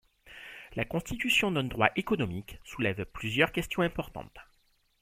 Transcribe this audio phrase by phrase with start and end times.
[0.75, 4.35] La constitution d'un droit économique soulève plusieurs questions importantes.